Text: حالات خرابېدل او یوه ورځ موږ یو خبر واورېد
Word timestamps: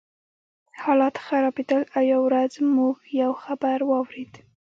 حالات 0.83 1.15
خرابېدل 1.25 1.81
او 1.95 2.01
یوه 2.11 2.23
ورځ 2.27 2.51
موږ 2.77 2.95
یو 3.21 3.31
خبر 3.43 3.77
واورېد 3.89 4.33